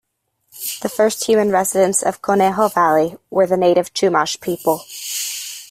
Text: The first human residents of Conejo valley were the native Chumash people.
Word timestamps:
The 0.81 0.89
first 0.89 1.25
human 1.27 1.51
residents 1.51 2.01
of 2.01 2.23
Conejo 2.23 2.69
valley 2.69 3.17
were 3.29 3.45
the 3.45 3.55
native 3.55 3.93
Chumash 3.93 4.41
people. 4.41 4.83